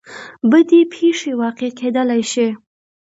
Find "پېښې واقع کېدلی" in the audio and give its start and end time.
0.93-2.21